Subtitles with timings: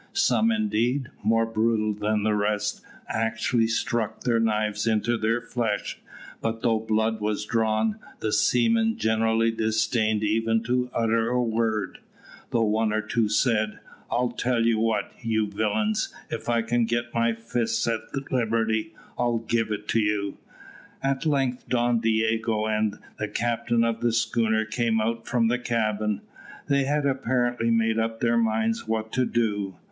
[0.13, 5.99] Some indeed, more brutal than the rest, actually stuck their knives into their flesh,
[6.41, 11.99] but though blood was drawn, the seamen generally disdained even to utter a word,
[12.49, 13.79] though one or two said,
[14.09, 19.37] "I'll tell you what, you villains, if I can get my fists at liberty, I'll
[19.37, 20.39] give it you."
[21.03, 26.21] At length Don Diogo and the captain of the schooner came out from the cabin.
[26.67, 29.75] They had apparently made up their minds what to do.